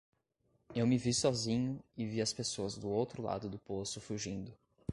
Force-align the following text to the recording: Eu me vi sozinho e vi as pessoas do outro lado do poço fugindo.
Eu 0.73 0.87
me 0.87 0.97
vi 0.97 1.13
sozinho 1.13 1.79
e 1.95 2.07
vi 2.07 2.21
as 2.23 2.33
pessoas 2.33 2.75
do 2.75 2.89
outro 2.89 3.21
lado 3.21 3.47
do 3.47 3.59
poço 3.59 4.01
fugindo. 4.01 4.51